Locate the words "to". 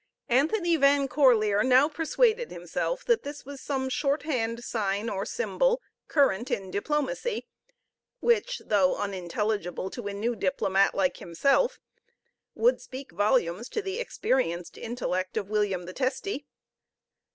9.91-10.07, 13.69-13.83